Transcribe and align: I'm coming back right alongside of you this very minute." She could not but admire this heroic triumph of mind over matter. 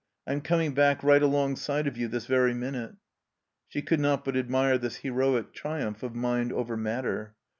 I'm 0.25 0.41
coming 0.41 0.73
back 0.73 1.03
right 1.03 1.21
alongside 1.21 1.85
of 1.85 1.95
you 1.95 2.07
this 2.07 2.25
very 2.25 2.55
minute." 2.55 2.95
She 3.67 3.83
could 3.83 3.99
not 3.99 4.25
but 4.25 4.35
admire 4.35 4.79
this 4.79 4.95
heroic 4.95 5.53
triumph 5.53 6.01
of 6.01 6.15
mind 6.15 6.51
over 6.51 6.75
matter. 6.75 7.35